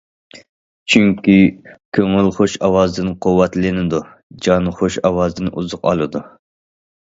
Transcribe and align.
چۈنكى 0.93 1.35
كۆڭۈل 1.97 2.29
خۇش 2.37 2.55
ئاۋازدىن 2.67 3.11
قۇۋۋەتلىنىدۇ، 3.27 4.01
جان 4.47 4.71
خۇش 4.81 4.99
ئاۋازدىن 5.11 5.53
ئوزۇق 5.59 5.87
ئالىدۇ. 5.93 6.25